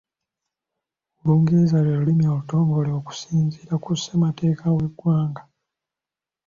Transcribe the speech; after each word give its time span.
Olungereza 1.19 1.77
lwe 1.83 1.93
lulimi 1.97 2.25
olutongole 2.33 2.91
okusinziira 2.99 3.75
ku 3.83 3.91
ssemateeka 3.95 4.67
w'eggwanga. 4.75 5.41